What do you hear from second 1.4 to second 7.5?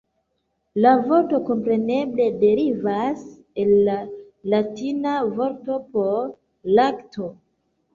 kompreneble derivas el la latina vorto por lakto.